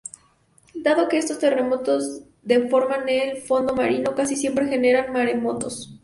Dado 0.73 1.07
que 1.07 1.19
estos 1.19 1.37
terremotos 1.37 2.21
deforman 2.41 3.07
el 3.07 3.37
fondo 3.37 3.75
marino, 3.75 4.15
casi 4.15 4.35
siempre 4.35 4.65
generan 4.65 5.13
maremotos. 5.13 5.99